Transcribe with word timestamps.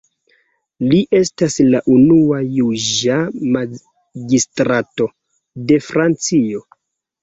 Li 0.91 1.01
estas 1.17 1.57
la 1.73 1.81
unua 1.97 2.41
juĝa 2.55 3.21
magistrato 3.61 5.11
de 5.73 5.83
Francio. 5.93 6.69